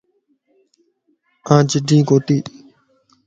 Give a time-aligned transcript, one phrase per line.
[1.53, 2.37] آن جڍين ڪوتي